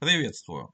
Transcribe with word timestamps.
Приветствую! 0.00 0.72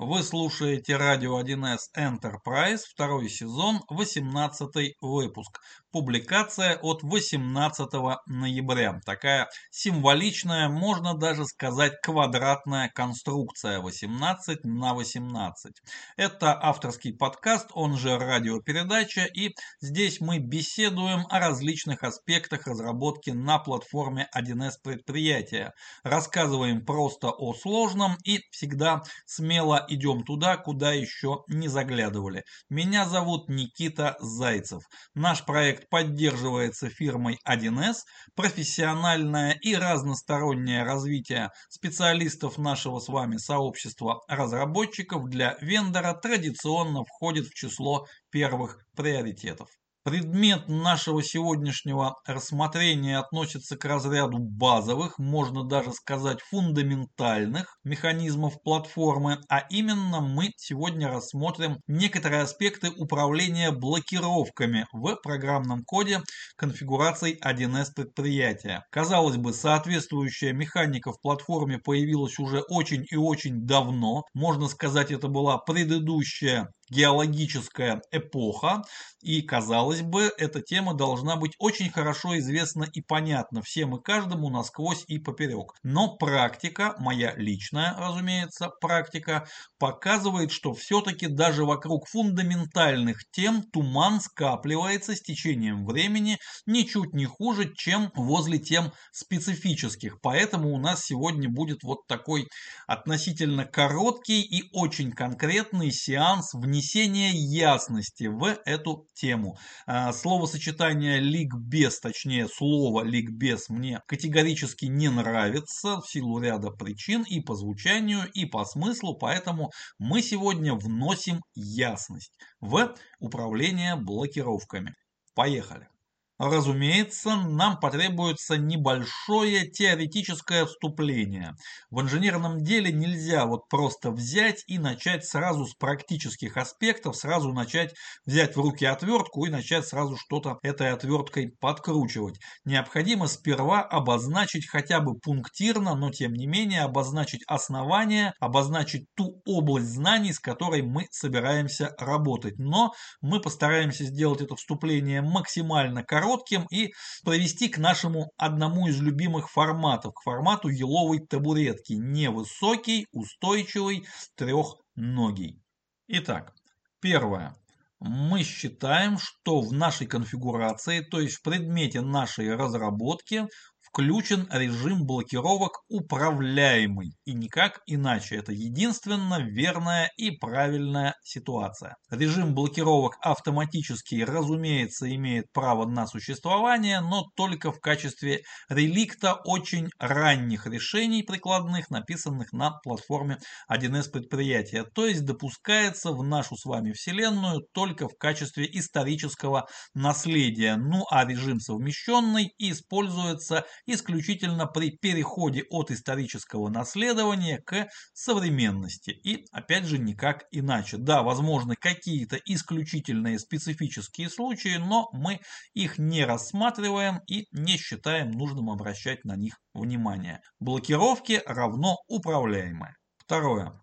Вы 0.00 0.22
слушаете 0.22 0.96
радио 0.96 1.42
1С 1.42 1.90
Enterprise, 1.96 2.82
второй 2.88 3.28
сезон, 3.28 3.80
18 3.88 4.94
выпуск. 5.00 5.60
Публикация 5.90 6.76
от 6.76 7.02
18 7.02 7.88
ноября. 8.26 9.00
Такая 9.04 9.48
символичная, 9.72 10.68
можно 10.68 11.14
даже 11.14 11.46
сказать, 11.46 11.94
квадратная 12.00 12.92
конструкция 12.94 13.80
18 13.80 14.62
на 14.62 14.94
18. 14.94 15.72
Это 16.16 16.56
авторский 16.62 17.12
подкаст, 17.12 17.66
он 17.72 17.96
же 17.96 18.16
радиопередача, 18.18 19.24
и 19.24 19.56
здесь 19.80 20.20
мы 20.20 20.38
беседуем 20.38 21.26
о 21.28 21.40
различных 21.40 22.04
аспектах 22.04 22.68
разработки 22.68 23.30
на 23.30 23.58
платформе 23.58 24.28
1С 24.32 24.74
предприятия. 24.80 25.72
Рассказываем 26.04 26.86
просто 26.86 27.30
о 27.30 27.52
сложном 27.52 28.16
и 28.22 28.38
всегда 28.52 29.02
смело 29.26 29.87
идем 29.88 30.24
туда, 30.24 30.56
куда 30.56 30.92
еще 30.92 31.44
не 31.48 31.68
заглядывали. 31.68 32.44
Меня 32.68 33.06
зовут 33.06 33.48
Никита 33.48 34.16
Зайцев. 34.20 34.82
Наш 35.14 35.44
проект 35.44 35.88
поддерживается 35.88 36.88
фирмой 36.90 37.38
1С. 37.48 37.96
Профессиональное 38.34 39.52
и 39.52 39.74
разностороннее 39.74 40.82
развитие 40.82 41.50
специалистов 41.68 42.58
нашего 42.58 43.00
с 43.00 43.08
вами 43.08 43.36
сообщества 43.36 44.22
разработчиков 44.28 45.28
для 45.28 45.56
вендора 45.60 46.14
традиционно 46.14 47.04
входит 47.04 47.46
в 47.46 47.54
число 47.54 48.06
первых 48.30 48.84
приоритетов. 48.96 49.68
Предмет 50.04 50.68
нашего 50.68 51.22
сегодняшнего 51.22 52.16
рассмотрения 52.24 53.18
относится 53.18 53.76
к 53.76 53.84
разряду 53.84 54.38
базовых, 54.38 55.18
можно 55.18 55.64
даже 55.64 55.92
сказать 55.92 56.40
фундаментальных 56.40 57.76
механизмов 57.84 58.62
платформы, 58.62 59.40
а 59.50 59.58
именно 59.68 60.20
мы 60.20 60.52
сегодня 60.56 61.08
рассмотрим 61.08 61.78
некоторые 61.86 62.42
аспекты 62.42 62.90
управления 62.90 63.70
блокировками 63.70 64.86
в 64.92 65.16
программном 65.16 65.84
коде 65.84 66.22
конфигураций 66.56 67.38
1С 67.44 67.92
предприятия. 67.94 68.84
Казалось 68.90 69.36
бы, 69.36 69.52
соответствующая 69.52 70.52
механика 70.52 71.12
в 71.12 71.20
платформе 71.20 71.78
появилась 71.78 72.38
уже 72.38 72.60
очень 72.60 73.04
и 73.10 73.16
очень 73.16 73.66
давно, 73.66 74.22
можно 74.32 74.68
сказать 74.68 75.10
это 75.10 75.28
была 75.28 75.58
предыдущая 75.58 76.68
геологическая 76.90 78.02
эпоха, 78.10 78.82
и, 79.20 79.42
казалось 79.42 80.02
бы, 80.02 80.32
эта 80.38 80.60
тема 80.60 80.94
должна 80.94 81.36
быть 81.36 81.54
очень 81.58 81.90
хорошо 81.90 82.38
известна 82.38 82.84
и 82.92 83.00
понятна 83.00 83.62
всем 83.62 83.96
и 83.96 84.02
каждому 84.02 84.48
насквозь 84.48 85.04
и 85.08 85.18
поперек. 85.18 85.72
Но 85.82 86.16
практика, 86.16 86.94
моя 86.98 87.34
личная, 87.36 87.96
разумеется, 87.98 88.70
практика, 88.80 89.48
показывает, 89.78 90.52
что 90.52 90.72
все-таки 90.72 91.26
даже 91.26 91.64
вокруг 91.64 92.06
фундаментальных 92.08 93.18
тем 93.32 93.62
туман 93.62 94.20
скапливается 94.20 95.16
с 95.16 95.20
течением 95.20 95.84
времени 95.84 96.38
ничуть 96.66 97.12
не 97.12 97.26
хуже, 97.26 97.72
чем 97.74 98.12
возле 98.14 98.58
тем 98.58 98.92
специфических. 99.12 100.20
Поэтому 100.20 100.72
у 100.72 100.78
нас 100.78 101.04
сегодня 101.04 101.48
будет 101.48 101.82
вот 101.82 102.06
такой 102.06 102.46
относительно 102.86 103.64
короткий 103.64 104.42
и 104.42 104.68
очень 104.72 105.12
конкретный 105.12 105.90
сеанс 105.90 106.54
внесения 106.54 106.77
внесение 106.78 107.32
ясности 107.32 108.24
в 108.24 108.44
эту 108.64 109.08
тему. 109.14 109.58
А, 109.86 110.12
словосочетание 110.12 111.18
ликбез, 111.18 111.98
точнее 111.98 112.46
слово 112.46 113.02
ликбез 113.02 113.68
мне 113.68 114.00
категорически 114.06 114.84
не 114.84 115.08
нравится 115.08 116.00
в 116.00 116.08
силу 116.08 116.38
ряда 116.40 116.70
причин 116.70 117.24
и 117.28 117.40
по 117.40 117.56
звучанию, 117.56 118.30
и 118.32 118.46
по 118.46 118.64
смыслу, 118.64 119.16
поэтому 119.18 119.72
мы 119.98 120.22
сегодня 120.22 120.74
вносим 120.74 121.42
ясность 121.56 122.38
в 122.60 122.94
управление 123.18 123.96
блокировками. 123.96 124.94
Поехали! 125.34 125.88
Разумеется, 126.38 127.34
нам 127.34 127.80
потребуется 127.80 128.56
небольшое 128.56 129.68
теоретическое 129.68 130.66
вступление. 130.66 131.56
В 131.90 132.00
инженерном 132.00 132.62
деле 132.62 132.92
нельзя 132.92 133.44
вот 133.44 133.68
просто 133.68 134.12
взять 134.12 134.62
и 134.68 134.78
начать 134.78 135.24
сразу 135.24 135.66
с 135.66 135.74
практических 135.74 136.56
аспектов, 136.56 137.16
сразу 137.16 137.52
начать 137.52 137.92
взять 138.24 138.54
в 138.54 138.60
руки 138.60 138.84
отвертку 138.84 139.46
и 139.46 139.50
начать 139.50 139.84
сразу 139.88 140.16
что-то 140.16 140.60
этой 140.62 140.92
отверткой 140.92 141.56
подкручивать. 141.58 142.38
Необходимо 142.64 143.26
сперва 143.26 143.82
обозначить 143.82 144.68
хотя 144.68 145.00
бы 145.00 145.18
пунктирно, 145.18 145.96
но 145.96 146.12
тем 146.12 146.34
не 146.34 146.46
менее 146.46 146.82
обозначить 146.82 147.42
основание, 147.48 148.32
обозначить 148.38 149.06
ту 149.16 149.42
область 149.44 149.88
знаний, 149.88 150.32
с 150.32 150.38
которой 150.38 150.82
мы 150.82 151.08
собираемся 151.10 151.96
работать. 151.98 152.58
Но 152.58 152.92
мы 153.20 153.40
постараемся 153.40 154.04
сделать 154.04 154.40
это 154.40 154.54
вступление 154.54 155.20
максимально 155.20 156.04
коротким, 156.04 156.27
коротким 156.28 156.66
и 156.70 156.92
провести 157.24 157.68
к 157.68 157.78
нашему 157.78 158.32
одному 158.36 158.88
из 158.88 159.00
любимых 159.00 159.50
форматов, 159.50 160.14
к 160.14 160.22
формату 160.22 160.68
еловой 160.68 161.20
табуретки. 161.20 161.94
Невысокий, 161.94 163.06
устойчивый, 163.12 164.06
трехногий. 164.36 165.62
Итак, 166.08 166.54
первое. 167.00 167.54
Мы 168.00 168.44
считаем, 168.44 169.18
что 169.18 169.60
в 169.60 169.72
нашей 169.72 170.06
конфигурации, 170.06 171.00
то 171.00 171.20
есть 171.20 171.36
в 171.36 171.42
предмете 171.42 172.00
нашей 172.00 172.54
разработки, 172.54 173.48
включен 173.98 174.46
режим 174.52 175.06
блокировок 175.06 175.80
управляемый 175.88 177.16
и 177.24 177.34
никак 177.34 177.80
иначе. 177.86 178.36
Это 178.36 178.52
единственно 178.52 179.40
верная 179.40 180.08
и 180.16 180.30
правильная 180.30 181.16
ситуация. 181.24 181.96
Режим 182.08 182.54
блокировок 182.54 183.16
автоматически, 183.20 184.22
разумеется, 184.22 185.12
имеет 185.12 185.46
право 185.52 185.84
на 185.84 186.06
существование, 186.06 187.00
но 187.00 187.24
только 187.34 187.72
в 187.72 187.80
качестве 187.80 188.42
реликта 188.68 189.34
очень 189.44 189.88
ранних 189.98 190.68
решений 190.68 191.24
прикладных, 191.24 191.90
написанных 191.90 192.52
на 192.52 192.78
платформе 192.84 193.38
1С 193.68 194.12
предприятия. 194.12 194.84
То 194.94 195.08
есть 195.08 195.24
допускается 195.24 196.12
в 196.12 196.22
нашу 196.22 196.56
с 196.56 196.64
вами 196.64 196.92
вселенную 196.92 197.66
только 197.74 198.06
в 198.06 198.16
качестве 198.16 198.68
исторического 198.70 199.66
наследия. 199.92 200.76
Ну 200.76 201.02
а 201.10 201.26
режим 201.26 201.58
совмещенный 201.58 202.52
используется 202.58 203.64
исключительно 203.88 204.66
при 204.66 204.90
переходе 204.90 205.64
от 205.70 205.90
исторического 205.90 206.68
наследования 206.68 207.58
к 207.64 207.88
современности. 208.12 209.10
И 209.10 209.46
опять 209.50 209.86
же 209.86 209.98
никак 209.98 210.44
иначе. 210.50 210.98
Да, 210.98 211.22
возможны 211.22 211.74
какие-то 211.74 212.36
исключительные 212.44 213.38
специфические 213.38 214.28
случаи, 214.28 214.76
но 214.76 215.08
мы 215.12 215.40
их 215.72 215.96
не 215.98 216.24
рассматриваем 216.24 217.20
и 217.26 217.46
не 217.50 217.78
считаем 217.78 218.30
нужным 218.30 218.68
обращать 218.68 219.24
на 219.24 219.36
них 219.36 219.54
внимание. 219.72 220.42
Блокировки 220.60 221.42
равно 221.46 221.96
управляемые. 222.08 222.94
Второе. 223.16 223.80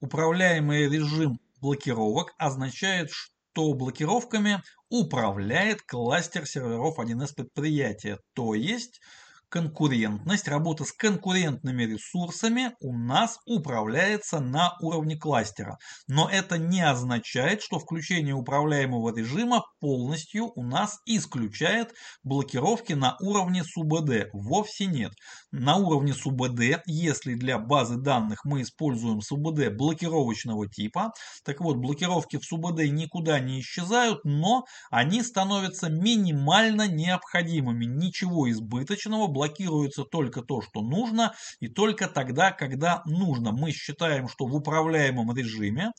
Управляемый 0.00 0.88
режим 0.88 1.38
блокировок 1.62 2.34
означает, 2.36 3.10
что 3.10 3.72
блокировками 3.72 4.62
управляет 4.90 5.80
кластер 5.82 6.46
серверов 6.46 6.98
1С 6.98 7.34
предприятия, 7.34 8.18
то 8.34 8.54
есть 8.54 9.00
конкурентность, 9.50 10.48
работа 10.48 10.84
с 10.84 10.92
конкурентными 10.92 11.82
ресурсами 11.82 12.70
у 12.80 12.96
нас 12.96 13.38
управляется 13.46 14.40
на 14.40 14.76
уровне 14.80 15.16
кластера. 15.16 15.76
Но 16.06 16.28
это 16.30 16.56
не 16.56 16.80
означает, 16.80 17.60
что 17.60 17.78
включение 17.78 18.34
управляемого 18.34 19.14
режима 19.14 19.64
полностью 19.80 20.52
у 20.54 20.62
нас 20.62 21.00
исключает 21.04 21.92
блокировки 22.22 22.92
на 22.92 23.16
уровне 23.20 23.64
СУБД. 23.64 24.30
Вовсе 24.32 24.86
нет. 24.86 25.12
На 25.50 25.76
уровне 25.76 26.14
СУБД, 26.14 26.82
если 26.86 27.34
для 27.34 27.58
базы 27.58 27.96
данных 27.96 28.44
мы 28.44 28.62
используем 28.62 29.20
СУБД 29.20 29.70
блокировочного 29.76 30.68
типа, 30.68 31.12
так 31.44 31.60
вот 31.60 31.76
блокировки 31.76 32.36
в 32.36 32.44
СУБД 32.44 32.82
никуда 32.90 33.40
не 33.40 33.60
исчезают, 33.60 34.24
но 34.24 34.64
они 34.90 35.22
становятся 35.22 35.88
минимально 35.88 36.86
необходимыми. 36.86 37.84
Ничего 37.84 38.48
избыточного 38.50 39.26
блокируется 39.40 40.04
только 40.04 40.42
то, 40.42 40.60
что 40.60 40.82
нужно, 40.82 41.34
и 41.60 41.68
только 41.68 42.08
тогда, 42.08 42.52
когда 42.52 43.02
нужно. 43.06 43.52
Мы 43.52 43.72
считаем, 43.72 44.28
что 44.28 44.44
в 44.46 44.54
управляемом 44.54 45.34
режиме 45.34 45.92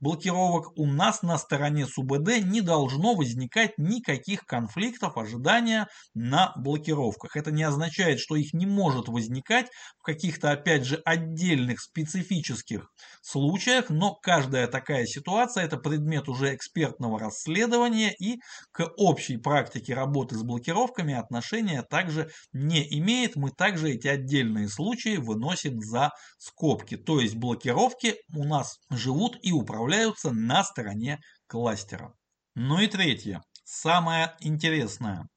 блокировок, 0.00 0.76
у 0.76 0.86
нас 0.86 1.22
на 1.22 1.38
стороне 1.38 1.86
СУБД 1.86 2.44
не 2.44 2.60
должно 2.60 3.14
возникать 3.14 3.72
никаких 3.78 4.44
конфликтов 4.44 5.16
ожидания 5.16 5.88
на 6.14 6.52
блокировках. 6.56 7.36
Это 7.36 7.50
не 7.50 7.62
означает, 7.62 8.20
что 8.20 8.36
их 8.36 8.52
не 8.52 8.66
может 8.66 9.08
возникать 9.08 9.68
в 9.98 10.02
каких-то, 10.02 10.50
опять 10.50 10.84
же, 10.84 11.00
отдельных 11.04 11.80
специфических 11.80 12.88
случаях, 13.22 13.90
но 13.90 14.14
каждая 14.14 14.66
такая 14.66 15.06
ситуация– 15.06 15.64
это 15.66 15.76
предмет 15.76 16.28
уже 16.28 16.54
экспертного 16.54 17.18
расследования 17.18 18.14
и 18.18 18.38
к 18.72 18.88
общей 18.96 19.36
практике 19.36 19.94
работы 19.94 20.36
с 20.36 20.42
блокировками 20.42 21.14
отношения 21.14 21.82
также 21.82 22.30
не 22.52 22.86
имеет. 22.98 23.36
Мы 23.36 23.50
также 23.50 23.90
эти 23.90 24.06
отдельные 24.06 24.68
случаи 24.68 25.16
выносим 25.16 25.80
за 25.80 26.10
скобки. 26.38 26.96
То 26.96 27.20
есть 27.20 27.36
блокировки 27.36 28.16
у 28.34 28.44
нас 28.44 28.78
живут 28.90 29.38
и 29.42 29.52
управляются 29.86 30.32
на 30.32 30.64
стороне 30.64 31.20
кластера. 31.46 32.12
Ну 32.56 32.80
и 32.80 32.88
третье, 32.88 33.42
самое 33.64 34.34
интересное. 34.40 35.28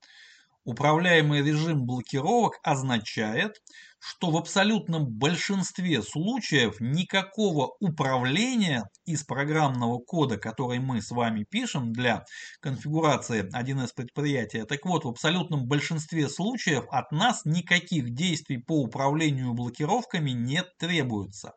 Управляемый 0.63 1.43
режим 1.43 1.85
блокировок 1.85 2.59
означает, 2.63 3.53
что 3.99 4.31
в 4.31 4.37
абсолютном 4.37 5.05
большинстве 5.07 6.01
случаев 6.01 6.79
никакого 6.79 7.75
управления 7.79 8.89
из 9.05 9.23
программного 9.23 9.99
кода, 9.99 10.37
который 10.37 10.79
мы 10.79 11.01
с 11.01 11.11
вами 11.11 11.45
пишем 11.49 11.93
для 11.93 12.25
конфигурации 12.59 13.43
1С 13.43 13.91
предприятия, 13.95 14.65
так 14.65 14.85
вот, 14.85 15.05
в 15.05 15.09
абсолютном 15.09 15.67
большинстве 15.67 16.27
случаев 16.27 16.85
от 16.89 17.11
нас 17.11 17.45
никаких 17.45 18.13
действий 18.15 18.57
по 18.57 18.81
управлению 18.81 19.53
блокировками 19.53 20.31
не 20.31 20.63
требуется. 20.79 21.53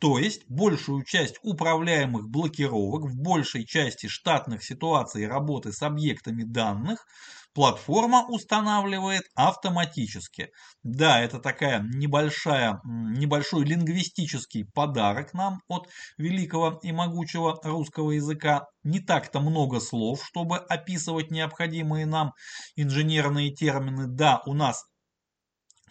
То 0.00 0.18
есть 0.18 0.42
большую 0.48 1.04
часть 1.04 1.36
управляемых 1.42 2.28
блокировок 2.28 3.10
в 3.10 3.20
большей 3.20 3.64
части 3.66 4.06
штатных 4.06 4.62
ситуаций 4.64 5.26
работы 5.26 5.72
с 5.72 5.82
объектами 5.82 6.44
данных 6.44 7.04
платформа 7.52 8.24
устанавливает 8.28 9.22
автоматически. 9.34 10.50
Да, 10.84 11.20
это 11.20 11.40
такая 11.40 11.80
небольшая, 11.82 12.80
небольшой 12.84 13.64
лингвистический 13.64 14.64
подарок 14.72 15.34
нам 15.34 15.60
от 15.68 15.88
великого 16.16 16.78
и 16.82 16.92
могучего 16.92 17.58
русского 17.64 18.12
языка. 18.12 18.66
Не 18.84 19.00
так-то 19.00 19.40
много 19.40 19.80
слов, 19.80 20.24
чтобы 20.24 20.58
описывать 20.58 21.30
необходимые 21.32 22.06
нам 22.06 22.32
инженерные 22.76 23.52
термины. 23.52 24.06
Да, 24.06 24.42
у 24.46 24.54
нас 24.54 24.84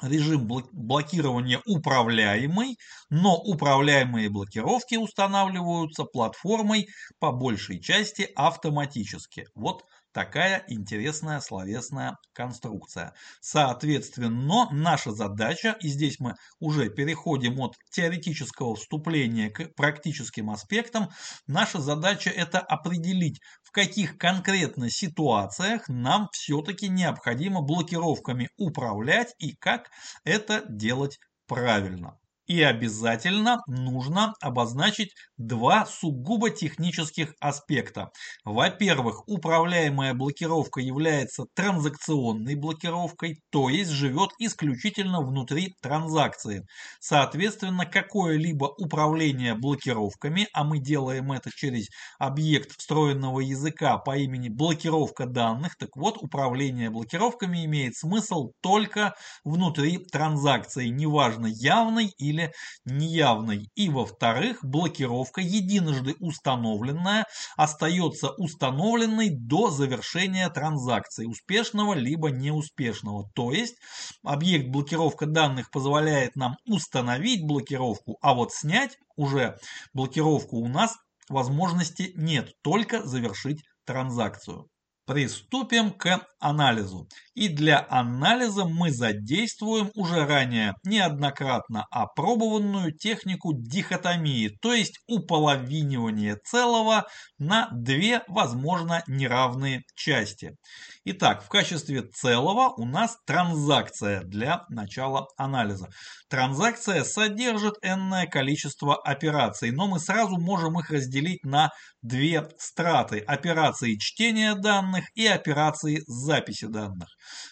режим 0.01 0.47
блокирования 0.71 1.61
управляемый, 1.65 2.77
но 3.09 3.35
управляемые 3.37 4.29
блокировки 4.29 4.95
устанавливаются 4.95 6.03
платформой 6.03 6.87
по 7.19 7.31
большей 7.31 7.79
части 7.81 8.29
автоматически. 8.35 9.45
Вот 9.55 9.83
такая 10.11 10.63
интересная 10.67 11.39
словесная 11.39 12.17
конструкция. 12.33 13.13
Соответственно, 13.41 14.69
наша 14.71 15.11
задача, 15.11 15.75
и 15.79 15.87
здесь 15.87 16.19
мы 16.19 16.35
уже 16.59 16.89
переходим 16.89 17.59
от 17.59 17.75
теоретического 17.91 18.75
вступления 18.75 19.49
к 19.49 19.73
практическим 19.75 20.49
аспектам, 20.49 21.09
наша 21.47 21.79
задача 21.79 22.29
это 22.29 22.59
определить, 22.59 23.39
в 23.63 23.71
каких 23.71 24.17
конкретно 24.17 24.89
ситуациях 24.89 25.87
нам 25.87 26.29
все-таки 26.31 26.89
необходимо 26.89 27.61
блокировками 27.61 28.49
управлять 28.57 29.33
и 29.39 29.55
как 29.55 29.89
это 30.23 30.63
делать 30.67 31.19
правильно. 31.47 32.17
И 32.47 32.61
обязательно 32.61 33.61
нужно 33.67 34.33
обозначить 34.41 35.13
два 35.37 35.85
сугубо 35.85 36.49
технических 36.49 37.33
аспекта. 37.41 38.09
Во-первых, 38.45 39.27
управляемая 39.27 40.13
блокировка 40.13 40.79
является 40.79 41.43
транзакционной 41.53 42.55
блокировкой, 42.55 43.41
то 43.49 43.67
есть 43.67 43.91
живет 43.91 44.29
исключительно 44.39 45.19
внутри 45.21 45.75
транзакции. 45.81 46.65
Соответственно, 47.01 47.85
какое-либо 47.85 48.65
управление 48.77 49.53
блокировками, 49.53 50.47
а 50.53 50.63
мы 50.63 50.79
делаем 50.79 51.33
это 51.33 51.51
через 51.53 51.87
объект 52.17 52.71
встроенного 52.79 53.41
языка 53.41 53.97
по 53.97 54.17
имени 54.17 54.47
блокировка 54.47 55.25
данных, 55.25 55.75
так 55.77 55.89
вот, 55.97 56.17
управление 56.21 56.89
блокировками 56.89 57.65
имеет 57.65 57.95
смысл 57.97 58.53
только 58.61 59.15
внутри 59.43 59.97
транзакции, 59.97 60.87
неважно 60.87 61.47
явной 61.47 62.07
или 62.17 62.36
или 62.37 62.53
неявной. 62.85 63.69
И 63.75 63.89
во-вторых, 63.89 64.59
блокировка, 64.63 65.41
единожды 65.41 66.15
установленная, 66.19 67.25
остается 67.55 68.31
установленной 68.31 69.29
до 69.29 69.69
завершения 69.69 70.49
транзакции, 70.49 71.25
успешного 71.25 71.93
либо 71.93 72.29
неуспешного. 72.29 73.29
То 73.33 73.51
есть 73.51 73.75
объект 74.23 74.69
блокировка 74.69 75.25
данных 75.25 75.71
позволяет 75.71 76.35
нам 76.35 76.57
установить 76.65 77.45
блокировку, 77.45 78.17
а 78.21 78.33
вот 78.33 78.53
снять 78.53 78.97
уже 79.15 79.57
блокировку 79.93 80.57
у 80.57 80.67
нас 80.67 80.95
возможности 81.29 82.13
нет, 82.15 82.53
только 82.61 83.05
завершить 83.05 83.63
транзакцию. 83.85 84.67
Приступим 85.07 85.91
к 85.91 86.19
анализу. 86.41 87.07
И 87.33 87.47
для 87.47 87.85
анализа 87.89 88.65
мы 88.65 88.91
задействуем 88.91 89.89
уже 89.95 90.25
ранее 90.25 90.73
неоднократно 90.83 91.85
опробованную 91.91 92.91
технику 92.91 93.53
дихотомии, 93.53 94.49
то 94.61 94.73
есть 94.73 94.99
уполовинивание 95.07 96.35
целого 96.43 97.07
на 97.37 97.69
две, 97.71 98.23
возможно, 98.27 99.03
неравные 99.07 99.83
части. 99.95 100.57
Итак, 101.05 101.43
в 101.43 101.47
качестве 101.47 102.01
целого 102.01 102.73
у 102.75 102.85
нас 102.85 103.17
транзакция 103.25 104.23
для 104.23 104.65
начала 104.67 105.27
анализа. 105.37 105.87
Транзакция 106.29 107.03
содержит 107.05 107.75
n 107.81 108.27
количество 108.29 108.95
операций, 108.95 109.71
но 109.71 109.87
мы 109.87 109.99
сразу 109.99 110.37
можем 110.37 110.79
их 110.79 110.89
разделить 110.89 111.45
на 111.45 111.71
две 112.01 112.49
страты. 112.57 113.19
Операции 113.19 113.95
чтения 113.97 114.55
данных 114.55 114.96
и 115.15 115.25
операции 115.25 116.03
записи 116.07 116.67
данных. 116.67 117.09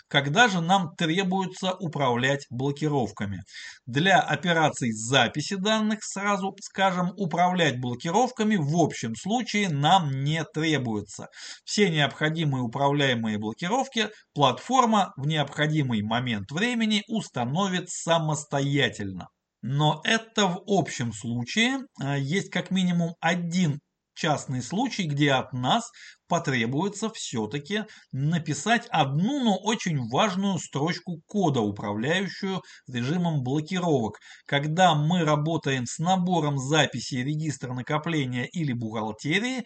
Когда 0.08 0.48
же 0.48 0.62
нам 0.62 0.96
требуется 0.96 1.74
управлять 1.74 2.46
блокировками? 2.50 3.44
Для 3.86 4.20
операций 4.20 4.92
записи 4.92 5.56
данных, 5.56 6.00
сразу 6.04 6.56
скажем, 6.62 7.12
управлять 7.18 7.80
блокировками 7.80 8.56
в 8.56 8.76
общем 8.78 9.16
случае 9.16 9.70
нам 9.70 10.12
не 10.24 10.44
требуется. 10.44 11.28
Все 11.64 11.90
необходимые 11.90 12.64
управляемые 12.64 13.38
блокировки 13.38 14.10
платформа 14.34 15.14
в 15.18 15.28
необходимый 15.28 16.02
момент 16.02 16.52
времени 16.52 17.04
установит 17.08 17.90
самостоятельно. 17.90 19.28
Но 19.62 20.02
это 20.04 20.48
в 20.48 20.62
общем 20.68 21.12
случае. 21.12 21.80
А, 22.00 22.18
есть 22.18 22.52
как 22.52 22.70
минимум 22.70 23.16
один 23.20 23.80
частный 24.14 24.62
случай, 24.62 25.08
где 25.08 25.34
от 25.34 25.54
нас 25.54 25.92
потребуется 26.28 27.10
все-таки 27.10 27.84
написать 28.12 28.88
одну, 28.90 29.44
но 29.44 29.58
очень 29.58 30.08
важную 30.10 30.58
строчку 30.60 31.22
кода, 31.28 31.62
управляющую 31.62 32.62
режимом 32.88 33.44
блокировок. 33.44 34.20
Когда 34.46 34.96
мы 34.96 35.24
работаем 35.24 35.86
с 35.86 36.00
набором 36.00 36.58
записи 36.58 37.16
регистра 37.16 37.74
накопления 37.74 38.46
или 38.46 38.74
бухгалтерии, 38.74 39.60
э, 39.60 39.64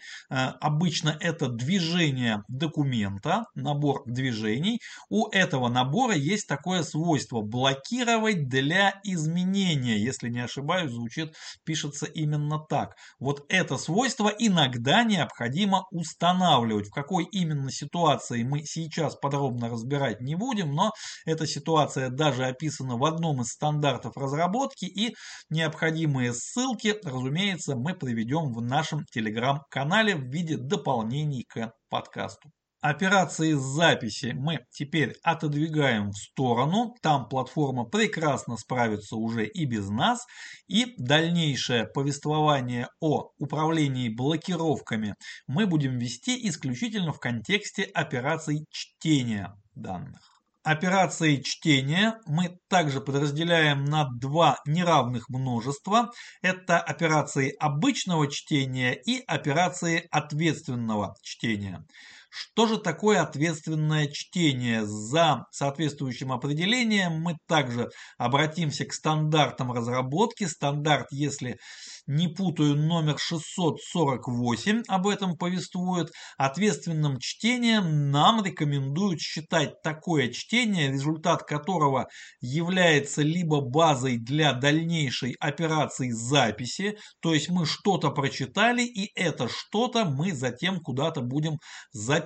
обычно 0.60 1.16
это 1.20 1.48
движение 1.48 2.42
документа, 2.48 3.44
набор 3.54 4.02
движений. 4.06 4.80
У 5.08 5.28
этого 5.28 5.68
набора 5.68 6.14
есть 6.14 6.46
такое 6.46 6.82
свойство 6.82 7.40
блокировать 7.42 8.48
для 8.48 9.00
изменения. 9.04 9.96
Если 9.98 10.28
не 10.28 10.40
ошибаюсь, 10.40 10.92
звучит, 10.92 11.34
пишется 11.64 12.06
именно 12.06 12.58
так. 12.58 12.94
Вот 13.18 13.44
это 13.48 13.76
свойство 13.76 14.28
иногда 14.28 15.04
необходимо 15.04 15.84
устанавливать 15.90 16.49
устанавливать, 16.50 16.88
в 16.88 16.92
какой 16.92 17.24
именно 17.24 17.70
ситуации 17.70 18.42
мы 18.42 18.64
сейчас 18.64 19.16
подробно 19.16 19.68
разбирать 19.68 20.20
не 20.20 20.34
будем, 20.34 20.72
но 20.72 20.92
эта 21.24 21.46
ситуация 21.46 22.10
даже 22.10 22.46
описана 22.46 22.96
в 22.96 23.04
одном 23.04 23.40
из 23.42 23.48
стандартов 23.48 24.16
разработки 24.16 24.84
и 24.84 25.14
необходимые 25.48 26.32
ссылки, 26.32 26.96
разумеется, 27.04 27.76
мы 27.76 27.94
приведем 27.94 28.52
в 28.52 28.62
нашем 28.62 29.04
телеграм-канале 29.12 30.14
в 30.16 30.24
виде 30.24 30.56
дополнений 30.56 31.44
к 31.48 31.72
подкасту. 31.88 32.50
Операции 32.80 33.52
с 33.52 33.60
записи 33.60 34.32
мы 34.34 34.60
теперь 34.70 35.14
отодвигаем 35.22 36.12
в 36.12 36.16
сторону. 36.16 36.94
Там 37.02 37.28
платформа 37.28 37.84
прекрасно 37.84 38.56
справится 38.56 39.16
уже 39.16 39.46
и 39.46 39.66
без 39.66 39.90
нас. 39.90 40.24
И 40.66 40.94
дальнейшее 40.96 41.84
повествование 41.84 42.88
о 43.00 43.32
управлении 43.38 44.08
блокировками 44.08 45.14
мы 45.46 45.66
будем 45.66 45.98
вести 45.98 46.48
исключительно 46.48 47.12
в 47.12 47.20
контексте 47.20 47.82
операций 47.82 48.64
чтения 48.70 49.54
данных. 49.74 50.40
Операции 50.62 51.36
чтения 51.36 52.14
мы 52.26 52.58
также 52.68 53.02
подразделяем 53.02 53.84
на 53.84 54.08
два 54.10 54.58
неравных 54.66 55.28
множества. 55.28 56.12
Это 56.40 56.78
операции 56.78 57.54
обычного 57.58 58.30
чтения 58.30 58.92
и 58.92 59.22
операции 59.26 60.06
ответственного 60.10 61.14
чтения. 61.22 61.84
Что 62.30 62.66
же 62.66 62.78
такое 62.78 63.20
ответственное 63.20 64.06
чтение? 64.06 64.86
За 64.86 65.46
соответствующим 65.50 66.30
определением 66.32 67.20
мы 67.20 67.36
также 67.48 67.90
обратимся 68.18 68.84
к 68.84 68.92
стандартам 68.92 69.72
разработки. 69.72 70.44
Стандарт, 70.44 71.08
если 71.10 71.58
не 72.06 72.28
путаю, 72.28 72.76
номер 72.76 73.18
648 73.18 74.82
об 74.88 75.06
этом 75.06 75.36
повествует. 75.36 76.10
Ответственным 76.38 77.18
чтением 77.18 78.10
нам 78.10 78.44
рекомендуют 78.44 79.20
считать 79.20 79.80
такое 79.82 80.28
чтение, 80.32 80.90
результат 80.90 81.44
которого 81.44 82.08
является 82.40 83.22
либо 83.22 83.60
базой 83.60 84.18
для 84.18 84.52
дальнейшей 84.52 85.36
операции 85.40 86.10
записи, 86.10 86.96
то 87.20 87.34
есть 87.34 87.48
мы 87.48 87.66
что-то 87.66 88.10
прочитали 88.10 88.82
и 88.82 89.10
это 89.14 89.48
что-то 89.48 90.04
мы 90.04 90.32
затем 90.32 90.80
куда-то 90.80 91.20
будем 91.20 91.58
записывать, 91.92 92.19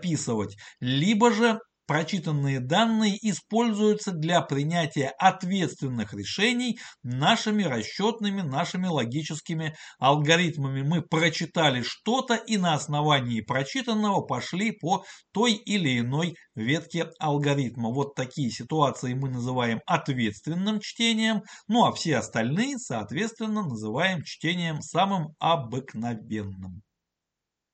либо 0.81 1.33
же 1.33 1.59
Прочитанные 1.87 2.61
данные 2.61 3.19
используются 3.21 4.13
для 4.13 4.41
принятия 4.41 5.13
ответственных 5.19 6.15
решений 6.15 6.79
нашими 7.03 7.63
расчетными, 7.63 8.41
нашими 8.41 8.87
логическими 8.87 9.77
алгоритмами. 9.99 10.81
Мы 10.81 11.03
прочитали 11.03 11.83
что-то 11.83 12.37
и 12.37 12.57
на 12.57 12.73
основании 12.73 13.43
прочитанного 13.43 14.23
пошли 14.23 14.73
по 14.73 15.05
той 15.35 15.53
или 15.53 16.01
иной 16.01 16.37
ветке 16.55 17.11
алгоритма. 17.19 17.91
Вот 17.91 18.15
такие 18.15 18.51
ситуации 18.51 19.13
мы 19.13 19.29
называем 19.29 19.81
ответственным 19.85 20.81
чтением, 20.81 21.43
ну 21.69 21.85
а 21.85 21.93
все 21.93 22.17
остальные, 22.17 22.79
соответственно, 22.79 23.63
называем 23.63 24.23
чтением 24.23 24.81
самым 24.81 25.35
обыкновенным. 25.39 26.81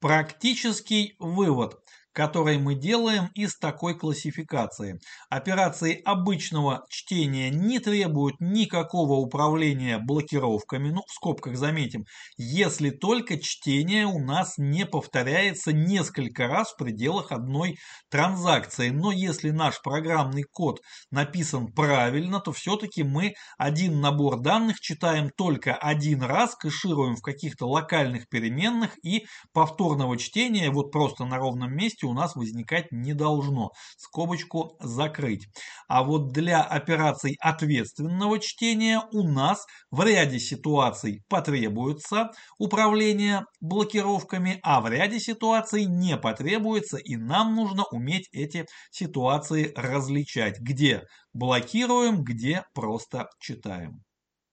Практический 0.00 1.14
вывод– 1.20 1.76
который 2.12 2.58
мы 2.58 2.74
делаем 2.74 3.28
из 3.34 3.56
такой 3.56 3.96
классификации. 3.96 4.98
Операции 5.28 6.00
обычного 6.04 6.84
чтения 6.88 7.50
не 7.50 7.78
требуют 7.78 8.36
никакого 8.40 9.14
управления 9.14 9.98
блокировками, 9.98 10.90
ну 10.90 11.02
в 11.06 11.12
скобках 11.12 11.56
заметим, 11.56 12.04
если 12.36 12.90
только 12.90 13.38
чтение 13.38 14.06
у 14.06 14.18
нас 14.18 14.54
не 14.58 14.86
повторяется 14.86 15.72
несколько 15.72 16.48
раз 16.48 16.72
в 16.72 16.76
пределах 16.76 17.32
одной 17.32 17.76
транзакции. 18.10 18.90
Но 18.90 19.12
если 19.12 19.50
наш 19.50 19.80
программный 19.82 20.42
код 20.42 20.80
написан 21.10 21.72
правильно, 21.72 22.40
то 22.40 22.52
все-таки 22.52 23.02
мы 23.02 23.34
один 23.58 24.00
набор 24.00 24.40
данных 24.40 24.80
читаем 24.80 25.30
только 25.36 25.74
один 25.74 26.22
раз, 26.22 26.56
кэшируем 26.56 27.16
в 27.16 27.22
каких-то 27.22 27.66
локальных 27.66 28.28
переменных 28.28 28.96
и 29.04 29.26
повторного 29.52 30.16
чтения 30.16 30.70
вот 30.70 30.90
просто 30.90 31.24
на 31.24 31.36
ровном 31.36 31.74
месте 31.74 31.99
у 32.06 32.12
нас 32.12 32.36
возникать 32.36 32.92
не 32.92 33.14
должно. 33.14 33.70
Скобочку 33.96 34.76
закрыть. 34.80 35.46
А 35.88 36.02
вот 36.02 36.32
для 36.32 36.62
операций 36.62 37.36
ответственного 37.40 38.38
чтения 38.38 39.02
у 39.12 39.22
нас 39.22 39.66
в 39.90 40.02
ряде 40.04 40.38
ситуаций 40.38 41.22
потребуется 41.28 42.30
управление 42.58 43.44
блокировками, 43.60 44.60
а 44.62 44.80
в 44.80 44.88
ряде 44.88 45.20
ситуаций 45.20 45.84
не 45.84 46.16
потребуется 46.16 46.96
и 46.96 47.16
нам 47.16 47.54
нужно 47.54 47.84
уметь 47.90 48.28
эти 48.32 48.66
ситуации 48.90 49.72
различать, 49.76 50.60
где 50.60 51.02
блокируем, 51.32 52.22
где 52.22 52.64
просто 52.74 53.28
читаем. 53.40 54.02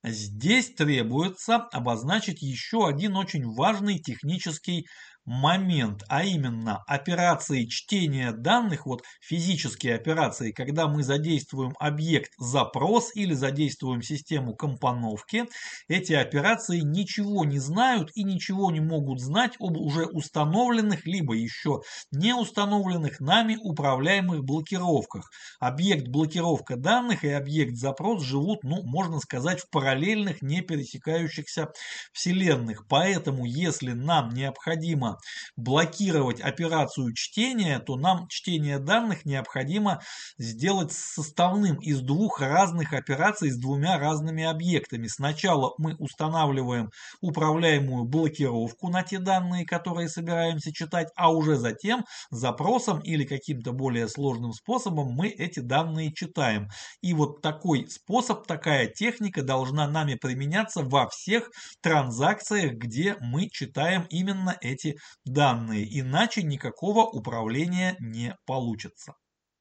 Здесь 0.03 0.73
требуется 0.73 1.55
обозначить 1.71 2.41
еще 2.41 2.87
один 2.87 3.15
очень 3.17 3.45
важный 3.45 3.99
технический 3.99 4.85
момент, 5.27 6.03
а 6.07 6.23
именно 6.23 6.83
операции 6.87 7.65
чтения 7.65 8.31
данных, 8.31 8.85
вот 8.85 9.03
физические 9.21 9.95
операции, 9.95 10.51
когда 10.51 10.87
мы 10.87 11.03
задействуем 11.03 11.73
объект 11.79 12.31
запрос 12.39 13.11
или 13.13 13.33
задействуем 13.33 14.01
систему 14.01 14.55
компоновки, 14.55 15.45
эти 15.89 16.13
операции 16.13 16.79
ничего 16.79 17.43
не 17.43 17.59
знают 17.59 18.09
и 18.15 18.23
ничего 18.23 18.71
не 18.71 18.79
могут 18.79 19.19
знать 19.19 19.55
об 19.59 19.77
уже 19.77 20.05
установленных, 20.05 21.05
либо 21.05 21.35
еще 21.35 21.81
не 22.11 22.33
установленных 22.33 23.19
нами 23.19 23.57
управляемых 23.61 24.45
блокировках. 24.45 25.29
Объект 25.59 26.07
блокировка 26.07 26.77
данных 26.77 27.25
и 27.25 27.29
объект 27.29 27.75
запрос 27.75 28.23
живут, 28.23 28.63
ну, 28.63 28.81
можно 28.83 29.19
сказать, 29.19 29.59
в 29.59 29.69
параллельных, 29.69 30.41
не 30.41 30.61
пересекающихся 30.61 31.67
вселенных. 32.13 32.87
Поэтому, 32.87 33.45
если 33.45 33.91
нам 33.91 34.29
необходимо 34.29 35.16
блокировать 35.55 36.41
операцию 36.41 37.13
чтения, 37.13 37.79
то 37.79 37.95
нам 37.95 38.27
чтение 38.27 38.79
данных 38.79 39.25
необходимо 39.25 40.01
сделать 40.37 40.91
составным 40.91 41.77
из 41.77 42.01
двух 42.01 42.41
разных 42.41 42.93
операций 42.93 43.49
с 43.49 43.57
двумя 43.57 43.97
разными 43.97 44.43
объектами. 44.43 45.07
Сначала 45.07 45.73
мы 45.77 45.95
устанавливаем 45.95 46.91
управляемую 47.21 48.05
блокировку 48.05 48.89
на 48.89 49.03
те 49.03 49.19
данные, 49.19 49.65
которые 49.65 50.09
собираемся 50.09 50.71
читать, 50.73 51.09
а 51.15 51.31
уже 51.31 51.55
затем 51.55 52.05
запросом 52.29 52.99
или 52.99 53.23
каким-то 53.23 53.71
более 53.71 54.07
сложным 54.07 54.53
способом 54.53 55.11
мы 55.11 55.29
эти 55.29 55.59
данные 55.59 56.13
читаем. 56.13 56.69
И 57.01 57.13
вот 57.13 57.41
такой 57.41 57.87
способ, 57.89 58.45
такая 58.47 58.87
техника 58.87 59.43
должна 59.43 59.87
нами 59.87 60.15
применяться 60.15 60.83
во 60.83 61.07
всех 61.09 61.49
транзакциях, 61.81 62.73
где 62.73 63.15
мы 63.19 63.49
читаем 63.49 64.05
именно 64.09 64.57
эти 64.61 64.97
данные, 65.25 65.87
иначе 65.99 66.43
никакого 66.43 67.05
управления 67.05 67.95
не 67.99 68.35
получится. 68.45 69.15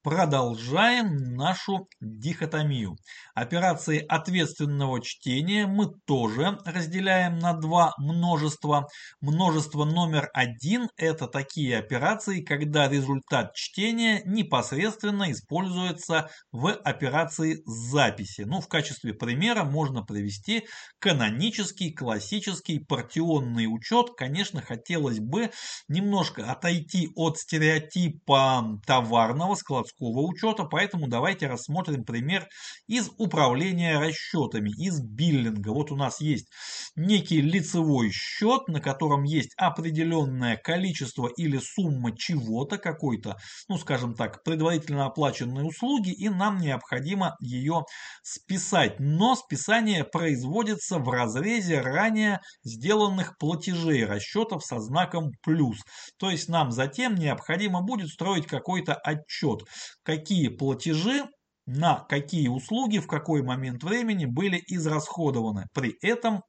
Продолжаем 0.07 1.35
нашу 1.35 1.89
дихотомию. 2.01 2.97
Операции 3.35 3.99
ответственного 3.99 5.03
чтения 5.03 5.67
мы 5.67 5.91
тоже 6.07 6.61
разделяем 6.65 7.41
на 7.41 7.55
два 7.55 7.93
множества. 7.99 8.87
Множество 9.21 9.85
номер 9.85 10.31
один– 10.33 10.89
это 10.97 11.27
такие 11.27 11.77
операции, 11.77 12.41
когда 12.41 12.89
результат 12.89 13.55
чтения 13.55 14.23
непосредственно 14.25 15.33
используется 15.33 16.31
в 16.53 16.71
операции 16.71 17.61
записи. 17.67 18.43
Ну, 18.43 18.61
в 18.61 18.69
качестве 18.69 19.13
примера 19.13 19.65
можно 19.65 20.05
привести 20.05 20.69
канонический, 21.01 21.93
классический 21.93 22.79
партионный 22.79 23.67
учет. 23.67 24.11
Конечно, 24.17 24.63
хотелось 24.63 25.19
бы 25.19 25.51
немножко 25.89 26.49
отойти 26.49 27.11
от 27.17 27.39
стереотипа 27.39 28.81
товарного 28.87 29.57
складского 29.57 29.96
городского 29.99 30.27
учета, 30.27 30.65
поэтому 30.65 31.09
давайте 31.09 31.47
рассмотрим 31.47 32.05
пример 32.05 32.49
из 32.87 33.11
управления 33.19 33.99
расчетами, 33.99 34.71
из 34.71 35.01
биллинга. 35.01 35.71
Вот 35.71 35.91
у 35.91 35.97
нас 35.97 36.21
есть 36.21 36.49
некий 36.95 37.41
лицевой 37.41 38.11
счет, 38.11 38.69
на 38.69 38.81
котором 38.81 39.25
есть 39.25 39.53
определенное 39.57 40.57
количество 40.57 41.29
или 41.29 41.59
сумма 41.59 42.17
чего-то, 42.17 42.79
какой-то, 42.79 43.37
ну 43.69 43.79
скажем 43.79 44.15
так, 44.15 44.43
предварительно 44.45 45.07
оплаченной 45.07 45.67
услуги, 45.67 46.13
и 46.13 46.29
нам 46.29 46.59
необходимо 46.59 47.37
ее 47.41 47.85
списать. 48.23 48.99
Но 48.99 49.35
списание 49.35 50.05
производится 50.05 50.99
в 50.99 51.09
разрезе 51.09 51.81
ранее 51.81 52.41
сделанных 52.65 53.39
платежей 53.39 54.05
расчетов 54.05 54.65
со 54.65 54.81
знаком 54.81 55.31
плюс. 55.43 55.79
То 56.19 56.31
есть 56.31 56.49
нам 56.49 56.71
затем 56.71 57.15
необходимо 57.15 57.83
будет 57.83 58.09
строить 58.09 58.47
какой-то 58.47 58.95
отчет 58.95 59.63
какие 60.03 60.49
платежи 60.49 61.25
на 61.67 62.05
какие 62.09 62.49
услуги 62.49 62.99
в 62.99 63.07
какой 63.07 63.43
момент 63.43 63.83
времени 63.83 64.25
были 64.25 64.63
израсходованы. 64.67 65.67
При 65.75 65.97
этом 66.01 66.43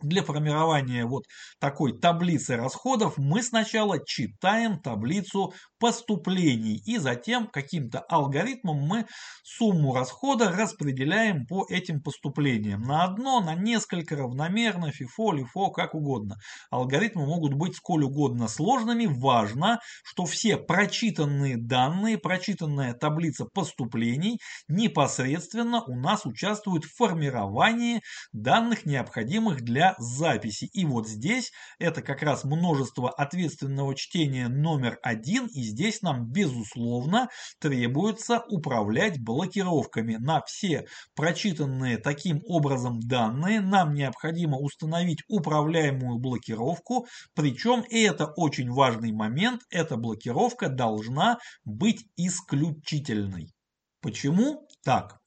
для 0.00 0.22
формирования 0.22 1.06
вот 1.06 1.24
такой 1.58 1.98
таблицы 1.98 2.56
расходов 2.56 3.16
мы 3.16 3.42
сначала 3.42 3.98
читаем 4.04 4.78
таблицу 4.80 5.54
поступлений 5.78 6.82
и 6.84 6.98
затем 6.98 7.46
каким-то 7.46 8.00
алгоритмом 8.00 8.78
мы 8.78 9.06
сумму 9.42 9.94
расхода 9.94 10.50
распределяем 10.50 11.46
по 11.46 11.66
этим 11.68 12.00
поступлениям. 12.02 12.82
На 12.82 13.04
одно, 13.04 13.40
на 13.40 13.54
несколько, 13.54 14.16
равномерно, 14.16 14.90
фифо, 14.92 15.32
лифо, 15.32 15.70
как 15.70 15.94
угодно. 15.94 16.36
Алгоритмы 16.70 17.26
могут 17.26 17.54
быть 17.54 17.76
сколь 17.76 18.04
угодно 18.04 18.48
сложными. 18.48 19.06
Важно, 19.06 19.80
что 20.04 20.24
все 20.24 20.56
прочитанные 20.56 21.56
данные, 21.56 22.18
прочитанная 22.18 22.94
таблица 22.94 23.44
поступлений 23.44 24.38
непосредственно 24.68 25.82
у 25.82 25.96
нас 25.96 26.26
участвуют 26.26 26.84
в 26.84 26.94
формировании 26.96 28.00
данных, 28.32 28.86
необходимых 28.86 29.62
для 29.62 29.94
записи. 29.98 30.68
И 30.72 30.84
вот 30.84 31.08
здесь 31.08 31.52
это 31.78 32.02
как 32.02 32.22
раз 32.22 32.44
множество 32.44 33.10
ответственного 33.10 33.94
чтения 33.94 34.48
номер 34.48 34.98
один, 35.02 35.46
и 35.46 35.65
здесь 35.66 36.02
нам, 36.02 36.26
безусловно, 36.26 37.28
требуется 37.60 38.44
управлять 38.48 39.20
блокировками 39.20 40.16
на 40.16 40.42
все 40.42 40.86
прочитанные 41.14 41.98
таким 41.98 42.42
образом 42.46 43.00
данные. 43.00 43.60
Нам 43.60 43.94
необходимо 43.94 44.58
установить 44.58 45.22
управляемую 45.28 46.18
блокировку, 46.18 47.06
причем, 47.34 47.82
и 47.82 48.02
это 48.02 48.26
очень 48.26 48.70
важный 48.70 49.12
момент, 49.12 49.62
эта 49.70 49.96
блокировка 49.96 50.68
должна 50.68 51.38
быть 51.64 52.06
исключительной. 52.16 53.52
Почему 54.00 54.68
так? 54.84 55.18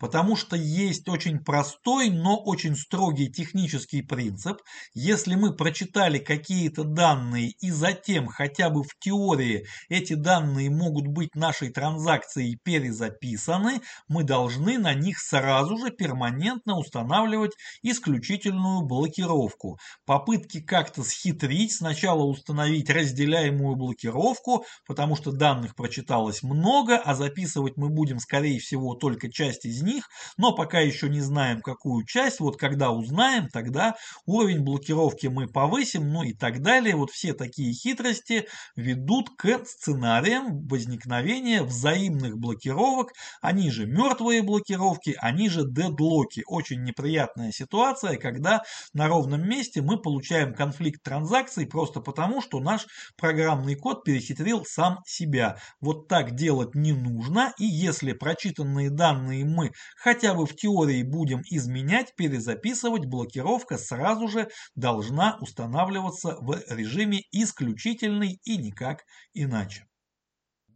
Потому 0.00 0.34
что 0.34 0.56
есть 0.56 1.08
очень 1.10 1.40
простой, 1.40 2.08
но 2.08 2.42
очень 2.42 2.74
строгий 2.74 3.30
технический 3.30 4.00
принцип. 4.00 4.56
Если 4.94 5.34
мы 5.34 5.54
прочитали 5.54 6.18
какие-то 6.18 6.84
данные 6.84 7.50
и 7.60 7.70
затем 7.70 8.26
хотя 8.26 8.70
бы 8.70 8.82
в 8.82 8.98
теории 8.98 9.66
эти 9.90 10.14
данные 10.14 10.70
могут 10.70 11.06
быть 11.06 11.34
нашей 11.34 11.68
транзакцией 11.70 12.58
перезаписаны, 12.64 13.82
мы 14.08 14.24
должны 14.24 14.78
на 14.78 14.94
них 14.94 15.18
сразу 15.18 15.76
же 15.76 15.90
перманентно 15.90 16.78
устанавливать 16.78 17.52
исключительную 17.82 18.86
блокировку. 18.86 19.78
Попытки 20.06 20.62
как-то 20.62 21.04
схитрить, 21.04 21.74
сначала 21.74 22.22
установить 22.22 22.88
разделяемую 22.88 23.76
блокировку, 23.76 24.64
потому 24.86 25.14
что 25.14 25.30
данных 25.30 25.74
прочиталось 25.74 26.42
много, 26.42 26.96
а 26.96 27.14
записывать 27.14 27.76
мы 27.76 27.90
будем 27.90 28.18
скорее 28.18 28.58
всего 28.60 28.94
только 28.94 29.30
часть 29.30 29.66
из 29.66 29.82
них, 29.82 29.89
них, 29.90 30.08
но 30.36 30.54
пока 30.54 30.80
еще 30.80 31.08
не 31.08 31.20
знаем 31.20 31.60
какую 31.60 32.04
часть. 32.04 32.40
Вот 32.40 32.56
когда 32.56 32.90
узнаем, 32.90 33.48
тогда 33.48 33.94
уровень 34.26 34.62
блокировки 34.62 35.26
мы 35.26 35.48
повысим, 35.48 36.08
ну 36.12 36.22
и 36.22 36.32
так 36.32 36.62
далее. 36.62 36.96
Вот 36.96 37.10
все 37.10 37.34
такие 37.34 37.72
хитрости 37.72 38.46
ведут 38.76 39.30
к 39.36 39.64
сценариям 39.66 40.66
возникновения 40.66 41.62
взаимных 41.62 42.38
блокировок. 42.38 43.12
Они 43.40 43.70
же 43.70 43.86
мертвые 43.86 44.42
блокировки, 44.42 45.16
они 45.20 45.48
же 45.48 45.64
дедлоки. 45.66 46.42
Очень 46.46 46.82
неприятная 46.84 47.52
ситуация, 47.52 48.16
когда 48.16 48.62
на 48.92 49.08
ровном 49.08 49.48
месте 49.48 49.82
мы 49.82 50.00
получаем 50.00 50.54
конфликт 50.54 51.02
транзакций 51.02 51.66
просто 51.66 52.00
потому, 52.00 52.40
что 52.42 52.60
наш 52.60 52.86
программный 53.16 53.74
код 53.74 54.04
перехитрил 54.04 54.64
сам 54.64 54.98
себя. 55.06 55.56
Вот 55.80 56.08
так 56.08 56.34
делать 56.34 56.74
не 56.74 56.92
нужно, 56.92 57.52
и 57.58 57.64
если 57.64 58.12
прочитанные 58.12 58.90
данные 58.90 59.44
мы 59.44 59.72
хотя 59.96 60.34
бы 60.34 60.46
в 60.46 60.54
теории 60.54 61.02
будем 61.02 61.42
изменять, 61.50 62.14
перезаписывать, 62.16 63.06
блокировка 63.06 63.78
сразу 63.78 64.28
же 64.28 64.48
должна 64.74 65.36
устанавливаться 65.40 66.36
в 66.40 66.62
режиме 66.68 67.20
исключительный 67.32 68.40
и 68.44 68.56
никак 68.56 69.04
иначе. 69.34 69.86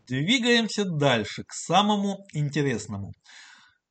Двигаемся 0.07 0.85
дальше, 0.85 1.45
к 1.45 1.53
самому 1.53 2.19
интересному. 2.33 3.13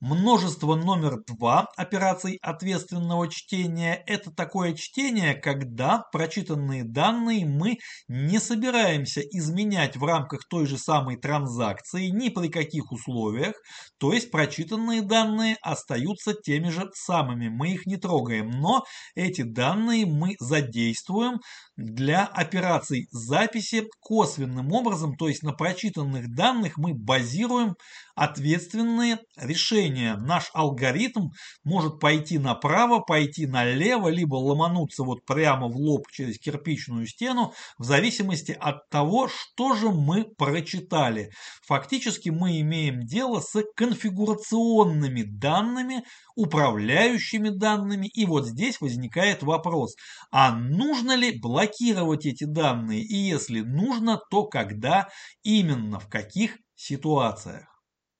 Множество 0.05 0.75
номер 0.75 1.23
два 1.25 1.69
операций 1.77 2.37
ответственного 2.41 3.29
чтения– 3.29 4.03
это 4.05 4.31
такое 4.31 4.73
чтение, 4.73 5.33
когда 5.33 6.03
прочитанные 6.11 6.83
данные 6.83 7.45
мы 7.45 7.77
не 8.09 8.39
собираемся 8.39 9.21
изменять 9.21 9.95
в 9.95 10.03
рамках 10.03 10.41
той 10.49 10.65
же 10.65 10.77
самой 10.77 11.15
транзакции 11.15 12.07
ни 12.07 12.27
при 12.27 12.49
каких 12.49 12.91
условиях, 12.91 13.55
то 13.97 14.11
есть 14.11 14.29
прочитанные 14.29 15.03
данные 15.03 15.55
остаются 15.61 16.33
теми 16.33 16.67
же 16.67 16.89
самыми, 16.93 17.47
мы 17.47 17.71
их 17.71 17.85
не 17.85 17.95
трогаем, 17.95 18.49
но 18.49 18.83
эти 19.15 19.43
данные 19.43 20.05
мы 20.05 20.35
задействуем 20.37 21.39
для 21.77 22.25
операций 22.25 23.07
записи 23.11 23.87
косвенным 24.01 24.73
образом, 24.73 25.15
то 25.15 25.29
есть 25.29 25.43
на 25.43 25.53
прочитанных 25.53 26.27
данных 26.35 26.75
мы 26.75 26.93
базируем 26.93 27.75
ответственные 28.15 29.19
решения. 29.37 30.15
Наш 30.17 30.49
алгоритм 30.53 31.29
может 31.63 31.99
пойти 31.99 32.37
направо, 32.37 32.99
пойти 32.99 33.45
налево, 33.45 34.09
либо 34.09 34.35
ломануться 34.35 35.03
вот 35.03 35.25
прямо 35.25 35.67
в 35.67 35.75
лоб 35.75 36.07
через 36.11 36.37
кирпичную 36.37 37.07
стену, 37.07 37.53
в 37.77 37.83
зависимости 37.83 38.55
от 38.59 38.89
того, 38.89 39.27
что 39.27 39.75
же 39.75 39.89
мы 39.89 40.25
прочитали. 40.25 41.31
Фактически 41.65 42.29
мы 42.29 42.59
имеем 42.61 43.05
дело 43.05 43.39
с 43.39 43.63
конфигурационными 43.75 45.23
данными, 45.23 46.03
управляющими 46.35 47.49
данными. 47.49 48.07
И 48.13 48.25
вот 48.25 48.47
здесь 48.47 48.79
возникает 48.81 49.43
вопрос, 49.43 49.95
а 50.31 50.51
нужно 50.51 51.15
ли 51.15 51.39
блокировать 51.39 52.25
эти 52.25 52.43
данные? 52.43 53.01
И 53.01 53.15
если 53.15 53.61
нужно, 53.61 54.19
то 54.29 54.45
когда 54.45 55.09
именно, 55.43 55.99
в 55.99 56.07
каких 56.07 56.57
ситуациях? 56.75 57.72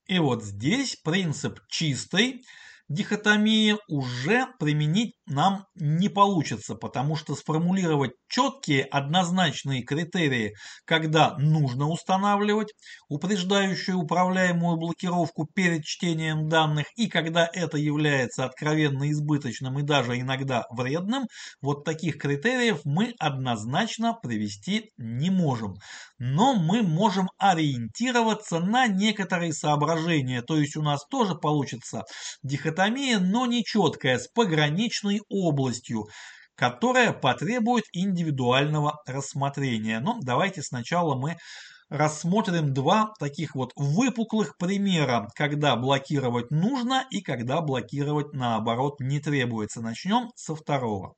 И 0.08 0.20
вот 0.20 0.44
здесь 0.44 0.96
принцип 1.04 1.60
чистой 1.70 2.42
дихотомии 2.90 3.78
уже 3.88 4.46
применить 4.60 5.16
нам 5.26 5.66
не 5.76 6.10
получится, 6.10 6.76
потому 6.76 7.16
что 7.16 7.34
сформулировать 7.36 8.12
четкие 8.28 8.84
однозначные 8.84 9.84
критерии, 9.84 10.54
когда 10.86 11.36
нужно 11.38 11.88
устанавливать 11.88 12.74
упреждающую 13.08 13.98
управляемую 13.98 14.76
блокировку 14.78 15.48
перед 15.56 15.86
чтением 15.86 16.50
данных 16.50 16.88
и 16.98 17.08
когда 17.08 17.50
это 17.52 17.78
является 17.78 18.44
откровенно 18.46 19.10
избыточным 19.12 19.80
и 19.80 19.84
даже 19.84 20.20
иногда 20.20 20.66
вредным, 20.70 21.24
вот 21.62 21.86
таких 21.86 22.18
критериев 22.18 22.82
мы 22.84 23.14
однозначно 23.18 24.14
привести 24.22 24.92
не 24.98 25.30
можем. 25.30 25.76
Но 26.26 26.54
мы 26.54 26.84
можем 26.84 27.28
ориентироваться 27.38 28.62
на 28.62 28.88
некоторые 28.88 29.52
соображения, 29.52 30.42
то 30.42 30.56
есть 30.56 30.78
у 30.78 30.82
нас 30.82 31.06
тоже 31.10 31.36
получится 31.36 32.04
дихотомия, 32.44 33.20
но 33.20 33.46
не 33.46 33.66
четкая, 33.66 34.20
с 34.20 34.30
пограничной 34.30 35.20
областью, 35.28 36.06
которая 36.56 37.12
потребует 37.12 37.84
индивидуального 37.92 39.02
рассмотрения. 39.06 40.00
Но 40.00 40.18
давайте 40.22 40.62
сначала 40.62 41.20
мы 41.20 41.36
рассмотрим 41.90 42.74
два 42.74 43.12
таких 43.20 43.54
вот 43.54 43.74
выпуклых 43.76 44.56
примера, 44.58 45.28
когда 45.36 45.76
блокировать 45.76 46.52
нужно 46.52 47.06
и 47.12 47.20
когда 47.20 47.60
блокировать 47.60 48.32
наоборот 48.32 49.02
не 49.02 49.20
требуется. 49.20 49.82
Начнем 49.82 50.30
со 50.36 50.56
второго. 50.56 51.16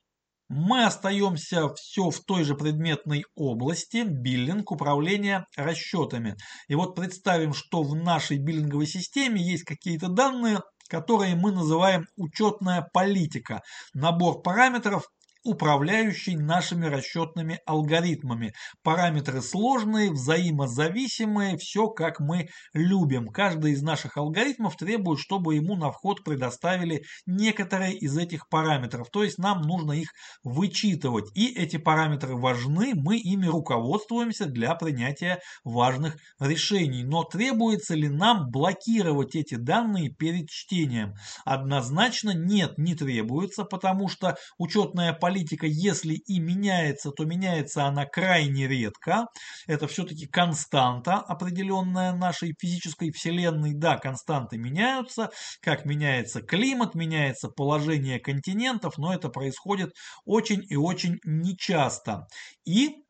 Мы 0.48 0.86
остаемся 0.86 1.74
все 1.74 2.12
в 2.12 2.20
той 2.24 2.44
же 2.44 2.56
предметной 2.56 3.26
области, 3.36 4.04
биллинг, 4.06 4.72
управление 4.72 5.46
расчетами. 5.58 6.36
И 6.68 6.76
вот 6.76 6.96
представим, 6.96 7.54
что 7.54 7.82
в 7.82 7.96
нашей 7.96 8.38
биллинговой 8.38 8.86
системе 8.86 9.42
есть 9.42 9.64
какие-то 9.64 10.08
данные, 10.08 10.60
которые 10.88 11.36
мы 11.36 11.52
называем 11.52 12.06
учетная 12.16 12.88
политика. 12.94 13.62
Набор 13.94 14.44
параметров, 14.44 15.10
управляющий 15.46 16.36
нашими 16.36 16.88
расчетными 16.88 17.60
алгоритмами. 17.66 18.54
Параметры 18.84 19.42
сложные, 19.42 20.12
взаимозависимые, 20.12 21.58
все 21.58 21.88
как 21.88 22.20
мы 22.20 22.50
любим. 22.74 23.28
Каждый 23.28 23.74
из 23.74 23.84
наших 23.84 24.18
алгоритмов 24.18 24.76
требует, 24.76 25.20
чтобы 25.20 25.56
ему 25.56 25.76
на 25.76 25.92
вход 25.92 26.24
предоставили 26.24 27.04
некоторые 27.28 27.94
из 27.96 28.18
этих 28.18 28.50
параметров. 28.50 29.10
То 29.12 29.24
есть 29.24 29.38
нам 29.38 29.62
нужно 29.62 29.92
их 29.94 30.10
вычитывать. 30.44 31.30
И 31.36 31.54
эти 31.54 31.78
параметры 31.78 32.36
важны, 32.36 32.94
мы 32.96 33.18
ими 33.18 33.46
руководствуемся 33.46 34.48
для 34.48 34.74
принятия 34.74 35.40
важных 35.64 36.18
решений. 36.40 37.04
Но 37.04 37.24
требуется 37.24 37.94
ли 37.94 38.10
нам 38.10 38.50
блокировать 38.50 39.36
эти 39.36 39.56
данные 39.56 40.10
перед 40.10 40.50
чтением? 40.50 41.14
Однозначно 41.46 42.32
нет, 42.32 42.80
не 42.80 42.96
требуется, 42.96 43.64
потому 43.64 44.08
что 44.08 44.36
учетная 44.58 45.14
политика 45.14 45.35
политика, 45.36 45.65
если 45.67 46.13
и 46.13 46.39
меняется, 46.39 47.12
то 47.12 47.26
меняется 47.26 47.86
она 47.86 48.06
крайне 48.06 48.67
редко. 48.67 49.28
Это 49.67 49.88
все-таки 49.88 50.28
константа 50.28 51.15
определенная 51.15 52.13
нашей 52.13 52.56
физической 52.60 53.12
вселенной. 53.12 53.74
Да, 53.74 53.98
константы 53.98 54.58
меняются, 54.58 55.30
как 55.62 55.86
меняется 55.86 56.41
климат, 56.41 56.95
меняется 56.95 57.50
положение 57.50 58.19
континентов, 58.19 58.98
но 58.98 59.13
это 59.13 59.30
происходит 59.30 59.91
очень 60.26 60.63
и 60.69 60.76
очень 60.78 61.19
нечасто. 61.26 62.28
И 62.65 63.05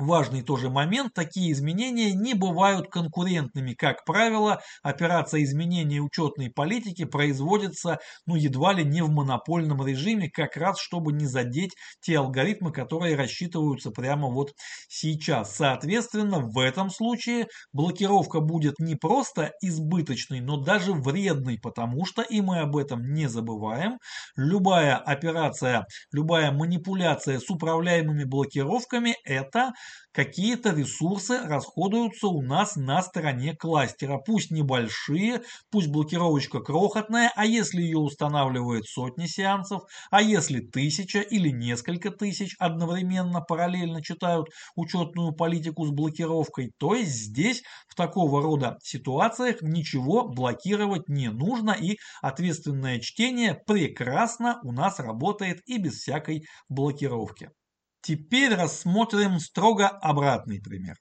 Важный 0.00 0.40
тоже 0.40 0.70
момент, 0.70 1.12
такие 1.12 1.52
изменения 1.52 2.14
не 2.14 2.32
бывают 2.32 2.88
конкурентными. 2.88 3.74
Как 3.74 4.06
правило, 4.06 4.62
операция 4.82 5.42
изменения 5.42 6.00
учетной 6.00 6.48
политики 6.48 7.04
производится 7.04 7.98
ну, 8.24 8.34
едва 8.34 8.72
ли 8.72 8.82
не 8.82 9.02
в 9.02 9.10
монопольном 9.10 9.86
режиме, 9.86 10.30
как 10.30 10.56
раз 10.56 10.80
чтобы 10.80 11.12
не 11.12 11.26
задеть 11.26 11.74
те 12.00 12.16
алгоритмы, 12.16 12.72
которые 12.72 13.14
рассчитываются 13.14 13.90
прямо 13.90 14.28
вот 14.28 14.54
сейчас. 14.88 15.54
Соответственно, 15.54 16.38
в 16.40 16.58
этом 16.58 16.88
случае 16.88 17.48
блокировка 17.74 18.40
будет 18.40 18.78
не 18.78 18.94
просто 18.94 19.52
избыточной, 19.60 20.40
но 20.40 20.56
даже 20.56 20.94
вредной, 20.94 21.58
потому 21.62 22.06
что, 22.06 22.22
и 22.22 22.40
мы 22.40 22.60
об 22.60 22.78
этом 22.78 23.02
не 23.12 23.26
забываем, 23.26 23.98
любая 24.34 24.96
операция, 24.96 25.84
любая 26.10 26.52
манипуляция 26.52 27.38
с 27.38 27.50
управляемыми 27.50 28.24
блокировками– 28.24 29.14
это 29.24 29.72
какие-то 30.12 30.70
ресурсы 30.70 31.38
расходуются 31.38 32.28
у 32.28 32.42
нас 32.42 32.76
на 32.76 33.02
стороне 33.02 33.54
кластера. 33.56 34.18
Пусть 34.18 34.50
небольшие, 34.50 35.42
пусть 35.70 35.88
блокировочка 35.88 36.60
крохотная, 36.60 37.32
а 37.36 37.46
если 37.46 37.80
ее 37.82 37.98
устанавливает 37.98 38.86
сотни 38.86 39.26
сеансов, 39.26 39.82
а 40.10 40.22
если 40.22 40.60
тысяча 40.60 41.20
или 41.20 41.50
несколько 41.50 42.10
тысяч 42.10 42.56
одновременно 42.58 43.40
параллельно 43.40 44.02
читают 44.02 44.48
учетную 44.74 45.32
политику 45.32 45.86
с 45.86 45.90
блокировкой, 45.90 46.72
то 46.78 46.94
есть 46.94 47.12
здесь 47.12 47.62
в 47.88 47.94
такого 47.94 48.42
рода 48.42 48.78
ситуациях 48.82 49.62
ничего 49.62 50.26
блокировать 50.28 51.08
не 51.08 51.30
нужно 51.30 51.72
и 51.72 51.98
ответственное 52.22 53.00
чтение 53.00 53.54
прекрасно 53.54 54.60
у 54.62 54.72
нас 54.72 54.98
работает 54.98 55.60
и 55.66 55.78
без 55.78 55.94
всякой 56.00 56.44
блокировки. 56.68 57.50
Теперь 58.02 58.54
рассмотрим 58.54 59.38
строго 59.40 59.88
обратный 59.88 60.60
пример. 60.60 60.96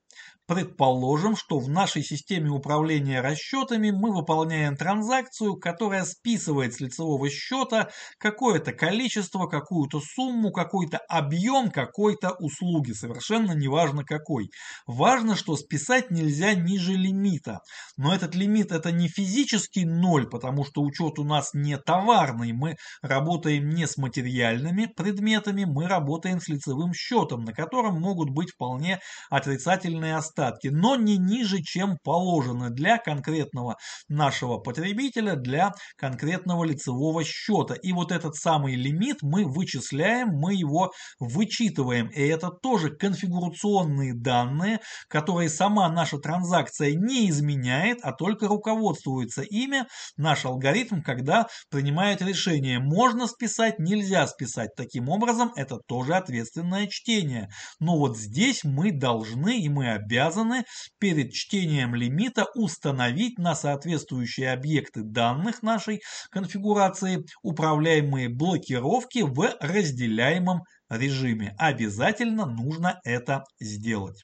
Предположим, 0.50 1.36
что 1.36 1.60
в 1.60 1.70
нашей 1.70 2.02
системе 2.02 2.50
управления 2.50 3.22
расчетами 3.22 3.92
мы 3.92 4.12
выполняем 4.12 4.76
транзакцию, 4.76 5.58
которая 5.58 6.06
списывает 6.06 6.74
с 6.74 6.80
лицевого 6.80 7.30
счета 7.30 7.92
какое-то 8.18 8.74
количество, 8.74 9.46
какую-то 9.46 10.00
сумму, 10.00 10.52
какой-то 10.52 10.98
объем 11.08 11.70
какой-то 11.70 12.32
услуги, 12.32 12.94
совершенно 12.94 13.52
неважно 13.52 14.04
какой. 14.04 14.50
Важно, 14.88 15.36
что 15.36 15.56
списать 15.56 16.10
нельзя 16.10 16.56
ниже 16.56 16.94
лимита. 16.94 17.60
Но 17.96 18.12
этот 18.12 18.34
лимит 18.34 18.72
это 18.72 18.92
не 18.92 19.08
физический 19.08 19.86
ноль, 19.86 20.28
потому 20.28 20.66
что 20.66 20.82
учет 20.82 21.20
у 21.20 21.24
нас 21.24 21.52
не 21.54 21.78
товарный, 21.78 22.54
мы 22.54 22.76
работаем 23.04 23.70
не 23.70 23.86
с 23.86 23.98
материальными 23.98 24.88
предметами, 24.88 25.66
мы 25.66 25.88
работаем 25.88 26.42
с 26.42 26.48
лицевым 26.48 26.92
счетом, 26.96 27.46
на 27.46 27.54
котором 27.54 28.02
могут 28.02 28.32
быть 28.32 28.50
вполне 28.50 29.00
отрицательные 29.30 30.16
остатки 30.16 30.39
остатки, 30.40 30.68
но 30.68 30.96
не 30.96 31.18
ниже, 31.18 31.62
чем 31.62 31.98
положено 32.04 32.70
для 32.70 32.98
конкретного 32.98 33.78
нашего 34.08 34.58
потребителя, 34.58 35.36
для 35.36 35.74
конкретного 35.98 36.64
лицевого 36.64 37.24
счета. 37.24 37.76
И 37.76 37.92
вот 37.92 38.12
этот 38.12 38.36
самый 38.36 38.76
лимит 38.76 39.18
мы 39.22 39.46
вычисляем, 39.46 40.30
мы 40.30 40.54
его 40.54 40.92
вычитываем. 41.20 42.08
И 42.08 42.22
это 42.22 42.50
тоже 42.50 42.90
конфигурационные 42.96 44.14
данные, 44.14 44.80
которые 45.08 45.50
сама 45.50 45.90
наша 45.90 46.18
транзакция 46.18 46.94
не 46.96 47.30
изменяет, 47.30 48.00
а 48.02 48.14
только 48.14 48.48
руководствуется 48.48 49.42
ими 49.42 49.84
наш 50.18 50.46
алгоритм, 50.46 51.02
когда 51.02 51.48
принимает 51.70 52.22
решение, 52.22 52.80
можно 52.80 53.28
списать, 53.28 53.80
нельзя 53.80 54.28
списать. 54.28 54.70
Таким 54.76 55.10
образом, 55.10 55.52
это 55.56 55.78
тоже 55.88 56.16
ответственное 56.16 56.88
чтение. 56.88 57.50
Но 57.80 57.98
вот 57.98 58.18
здесь 58.18 58.64
мы 58.64 58.92
должны 58.92 59.60
и 59.60 59.70
мы 59.70 59.92
обязаны 59.92 60.29
обязаны 60.30 60.64
перед 61.00 61.34
чтением 61.34 61.96
лимита 61.96 62.46
установить 62.56 63.38
на 63.38 63.56
соответствующие 63.56 64.52
объекты 64.52 65.04
данных 65.04 65.64
нашей 65.64 66.02
конфигурации 66.32 67.26
управляемые 67.42 68.30
блокировки 68.30 69.20
в 69.20 69.56
разделяемом 69.60 70.62
режиме. 70.90 71.56
Обязательно 71.58 72.46
нужно 72.46 73.00
это 73.04 73.44
сделать. 73.60 74.24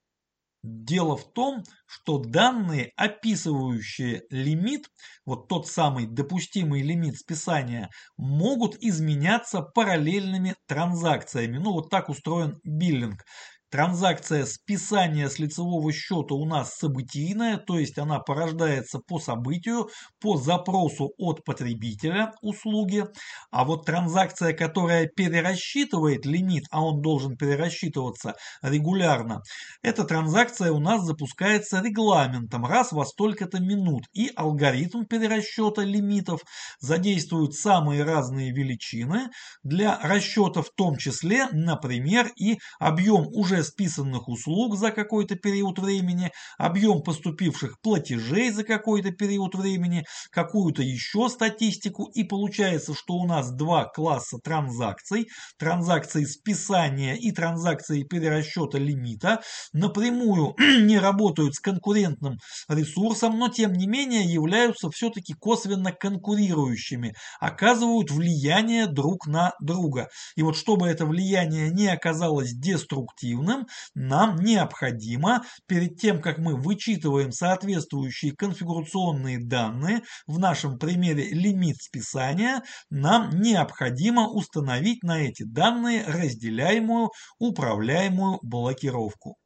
Дело 0.64 1.16
в 1.16 1.32
том, 1.32 1.64
что 1.86 2.18
данные, 2.18 2.92
описывающие 2.96 4.24
лимит, 4.32 4.88
вот 5.24 5.48
тот 5.48 5.68
самый 5.68 6.08
допустимый 6.08 6.82
лимит 6.82 7.18
списания, 7.18 7.90
могут 8.18 8.76
изменяться 8.82 9.62
параллельными 9.62 10.56
транзакциями. 10.68 11.60
Ну 11.60 11.72
вот 11.74 11.92
так 11.92 12.10
устроен 12.10 12.60
биллинг. 12.64 13.24
Транзакция 13.72 14.46
списания 14.46 15.28
с 15.28 15.38
лицевого 15.38 15.92
счета 15.92 16.34
у 16.36 16.46
нас 16.46 16.76
событийная, 16.76 17.58
то 17.58 17.78
есть 17.78 17.98
она 17.98 18.20
порождается 18.20 19.00
по 19.00 19.20
событию, 19.20 19.90
по 20.22 20.38
запросу 20.38 21.12
от 21.18 21.44
потребителя 21.44 22.32
услуги. 22.42 23.04
А 23.52 23.66
вот 23.66 23.86
транзакция, 23.86 24.54
которая 24.54 25.08
перерасчитывает 25.08 26.26
лимит, 26.26 26.66
а 26.72 26.86
он 26.86 27.02
должен 27.02 27.36
перерасчитываться 27.36 28.36
регулярно, 28.62 29.42
эта 29.82 30.06
транзакция 30.06 30.72
у 30.72 30.80
нас 30.80 31.04
запускается 31.04 31.82
регламентом 31.82 32.66
раз 32.66 32.92
во 32.94 33.06
столько-то 33.06 33.60
минут. 33.60 34.04
И 34.14 34.32
алгоритм 34.36 35.04
перерасчета 35.04 35.82
лимитов 35.82 36.42
задействует 36.80 37.54
самые 37.54 38.04
разные 38.04 38.52
величины 38.52 39.30
для 39.64 40.00
расчета 40.02 40.62
в 40.62 40.70
том 40.76 40.96
числе, 40.98 41.48
например, 41.52 42.32
и 42.38 42.58
объем 42.80 43.28
уже 43.34 43.64
списанных 43.66 44.30
услуг 44.30 44.78
за 44.78 44.92
какой-то 44.92 45.36
период 45.36 45.80
времени, 45.80 46.32
объем 46.58 47.02
поступивших 47.02 47.82
платежей 47.82 48.52
за 48.52 48.64
какой-то 48.64 49.12
период 49.12 49.56
времени, 49.56 50.06
какую-то 50.32 50.82
еще 50.82 51.30
статистику. 51.30 52.06
И 52.14 52.24
получается, 52.24 52.94
что 52.94 53.16
у 53.16 53.28
нас 53.28 53.52
два 53.52 53.86
класса 53.86 54.38
транзакций. 54.44 55.28
Транзакции 55.58 56.26
списания 56.26 57.16
и 57.16 57.32
транзакции 57.32 58.04
перерасчета 58.04 58.78
лимита 58.78 59.42
напрямую 59.74 60.56
не 60.84 61.00
работают 61.00 61.56
с 61.56 61.60
конкурентным 61.60 62.38
ресурсом, 62.68 63.38
но 63.38 63.50
тем 63.50 63.74
не 63.74 63.88
менее 63.88 64.24
являются 64.24 64.90
все-таки 64.90 65.34
косвенно 65.34 65.92
конкурирующими, 65.92 67.14
оказывают 67.40 68.12
влияние 68.12 68.88
друг 68.88 69.28
на 69.28 69.54
друга. 69.62 70.10
И 70.36 70.44
вот 70.44 70.56
чтобы 70.56 70.88
это 70.88 71.06
влияние 71.06 71.70
не 71.70 71.88
оказалось 71.88 72.54
деструктивным, 72.54 73.45
данным, 73.46 73.68
нам 73.94 74.38
необходимо 74.38 75.44
перед 75.68 75.98
тем, 75.98 76.22
как 76.22 76.38
мы 76.38 76.56
вычитываем 76.56 77.32
соответствующие 77.32 78.34
конфигурационные 78.34 79.40
данные, 79.40 80.02
в 80.28 80.40
нашем 80.40 80.78
примере 80.78 81.30
лимит 81.30 81.78
списания, 81.82 82.64
нам 82.90 83.30
необходимо 83.42 84.28
установить 84.30 85.04
на 85.04 85.20
эти 85.22 85.44
данные 85.44 86.04
разделяемую 86.06 87.12
управляемую 87.40 88.40
блокировку. 88.42 89.38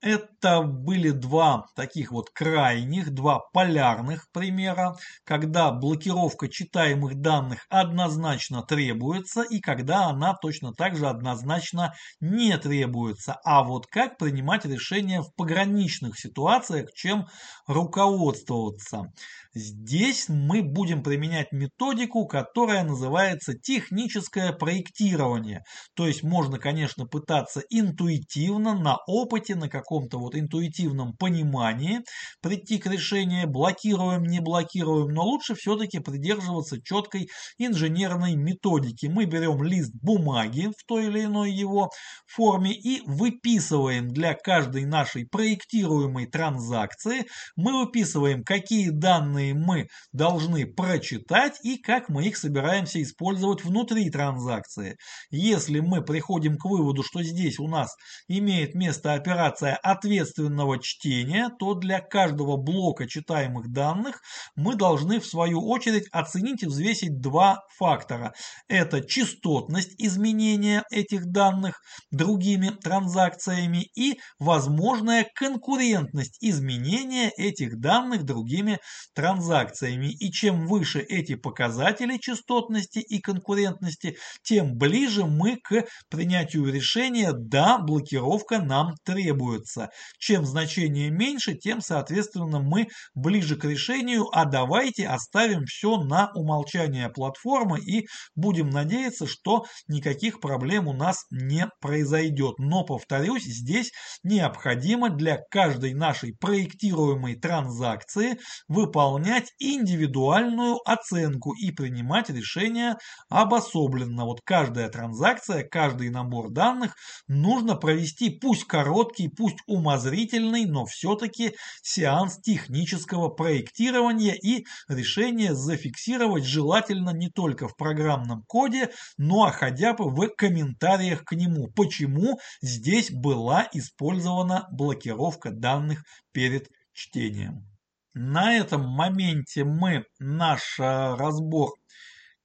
Это 0.00 0.62
были 0.62 1.10
два 1.10 1.66
таких 1.74 2.12
вот 2.12 2.30
крайних, 2.30 3.10
два 3.12 3.40
полярных 3.52 4.30
примера, 4.30 4.96
когда 5.24 5.72
блокировка 5.72 6.48
читаемых 6.48 7.16
данных 7.20 7.66
однозначно 7.68 8.62
требуется 8.62 9.42
и 9.42 9.58
когда 9.58 10.06
она 10.06 10.34
точно 10.40 10.72
так 10.72 10.96
же 10.96 11.08
однозначно 11.08 11.94
не 12.20 12.56
требуется. 12.58 13.40
А 13.44 13.64
вот 13.64 13.86
как 13.88 14.18
принимать 14.18 14.64
решения 14.64 15.20
в 15.20 15.34
пограничных 15.34 16.16
ситуациях, 16.16 16.92
чем 16.94 17.26
руководствоваться. 17.66 19.12
Здесь 19.58 20.28
мы 20.28 20.62
будем 20.62 21.02
применять 21.02 21.50
методику, 21.50 22.26
которая 22.26 22.84
называется 22.84 23.54
техническое 23.54 24.52
проектирование. 24.52 25.64
То 25.96 26.06
есть 26.06 26.22
можно, 26.22 26.58
конечно, 26.58 27.06
пытаться 27.06 27.62
интуитивно, 27.68 28.78
на 28.78 28.98
опыте, 29.08 29.56
на 29.56 29.68
каком-то 29.68 30.18
вот 30.18 30.36
интуитивном 30.36 31.14
понимании 31.16 32.02
прийти 32.40 32.78
к 32.78 32.86
решению, 32.86 33.48
блокируем, 33.48 34.22
не 34.22 34.38
блокируем, 34.38 35.12
но 35.12 35.24
лучше 35.24 35.56
все-таки 35.56 35.98
придерживаться 35.98 36.80
четкой 36.80 37.28
инженерной 37.58 38.36
методики. 38.36 39.06
Мы 39.06 39.24
берем 39.24 39.60
лист 39.64 39.92
бумаги 40.00 40.70
в 40.78 40.86
той 40.86 41.06
или 41.06 41.24
иной 41.24 41.50
его 41.50 41.90
форме 42.26 42.72
и 42.72 43.02
выписываем 43.06 44.08
для 44.08 44.34
каждой 44.34 44.84
нашей 44.84 45.26
проектируемой 45.26 46.26
транзакции, 46.26 47.26
мы 47.56 47.84
выписываем, 47.84 48.44
какие 48.44 48.90
данные 48.90 49.47
данные 49.48 49.54
мы 49.54 49.88
должны 50.12 50.66
прочитать 50.66 51.58
и 51.62 51.76
как 51.76 52.08
мы 52.08 52.26
их 52.26 52.36
собираемся 52.36 53.02
использовать 53.02 53.64
внутри 53.64 54.10
транзакции. 54.10 54.96
Если 55.30 55.80
мы 55.80 56.02
приходим 56.02 56.56
к 56.56 56.64
выводу, 56.64 57.02
что 57.02 57.22
здесь 57.22 57.58
у 57.58 57.68
нас 57.68 57.94
имеет 58.28 58.74
место 58.74 59.14
операция 59.14 59.76
ответственного 59.76 60.78
чтения, 60.80 61.50
то 61.58 61.74
для 61.74 62.00
каждого 62.00 62.56
блока 62.56 63.06
читаемых 63.06 63.70
данных 63.72 64.20
мы 64.56 64.76
должны 64.76 65.20
в 65.20 65.26
свою 65.26 65.66
очередь 65.68 66.08
оценить 66.12 66.62
и 66.62 66.66
взвесить 66.66 67.20
два 67.20 67.60
фактора. 67.76 68.32
Это 68.68 69.00
частотность 69.00 69.94
изменения 69.98 70.84
этих 70.90 71.26
данных 71.26 71.80
другими 72.10 72.70
транзакциями 72.70 73.88
и 73.96 74.18
возможная 74.38 75.26
конкурентность 75.34 76.38
изменения 76.40 77.30
этих 77.36 77.78
данных 77.80 78.24
другими 78.24 78.78
транзакциями 79.14 79.27
транзакциями. 79.28 80.06
И 80.06 80.30
чем 80.30 80.66
выше 80.66 81.00
эти 81.00 81.34
показатели 81.34 82.16
частотности 82.18 82.98
и 82.98 83.20
конкурентности, 83.20 84.16
тем 84.42 84.76
ближе 84.76 85.24
мы 85.24 85.56
к 85.56 85.84
принятию 86.08 86.72
решения 86.72 87.32
«да, 87.32 87.78
блокировка 87.78 88.58
нам 88.58 88.94
требуется». 89.04 89.90
Чем 90.18 90.44
значение 90.44 91.10
меньше, 91.10 91.54
тем, 91.54 91.80
соответственно, 91.80 92.60
мы 92.60 92.88
ближе 93.14 93.56
к 93.56 93.64
решению 93.64 94.26
«а 94.32 94.44
давайте 94.44 95.06
оставим 95.06 95.64
все 95.66 95.98
на 96.02 96.30
умолчание 96.34 97.08
платформы 97.08 97.80
и 97.80 98.06
будем 98.34 98.70
надеяться, 98.70 99.26
что 99.26 99.64
никаких 99.88 100.40
проблем 100.40 100.88
у 100.88 100.92
нас 100.92 101.24
не 101.30 101.68
произойдет». 101.80 102.58
Но, 102.58 102.84
повторюсь, 102.84 103.44
здесь 103.44 103.92
необходимо 104.22 105.10
для 105.10 105.38
каждой 105.50 105.94
нашей 105.94 106.34
проектируемой 106.34 107.34
транзакции 107.34 108.38
выполнять 108.68 109.17
индивидуальную 109.58 110.78
оценку 110.84 111.54
и 111.54 111.70
принимать 111.70 112.30
решения 112.30 112.96
обособленно. 113.28 114.24
Вот 114.24 114.40
каждая 114.42 114.88
транзакция, 114.88 115.64
каждый 115.64 116.10
набор 116.10 116.50
данных 116.50 116.96
нужно 117.26 117.74
провести 117.74 118.30
пусть 118.30 118.64
короткий, 118.64 119.28
пусть 119.28 119.58
умозрительный, 119.66 120.66
но 120.66 120.86
все-таки 120.86 121.54
сеанс 121.82 122.38
технического 122.40 123.28
проектирования 123.28 124.34
и 124.34 124.66
решение 124.88 125.54
зафиксировать 125.54 126.44
желательно 126.44 127.10
не 127.10 127.28
только 127.28 127.68
в 127.68 127.76
программном 127.76 128.42
коде, 128.46 128.90
но 129.16 129.50
хотя 129.50 129.94
бы 129.94 130.10
в 130.10 130.28
комментариях 130.36 131.24
к 131.24 131.32
нему. 131.32 131.68
Почему 131.68 132.38
здесь 132.62 133.10
была 133.10 133.68
использована 133.72 134.68
блокировка 134.70 135.50
данных 135.50 136.04
перед 136.32 136.68
чтением. 136.92 137.77
На 138.20 138.52
этом 138.56 138.84
моменте 138.84 139.62
мы 139.62 140.04
наш 140.18 140.80
э, 140.80 140.82
разбор 140.82 141.70